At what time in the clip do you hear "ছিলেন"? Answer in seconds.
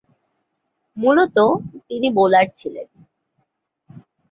2.55-2.87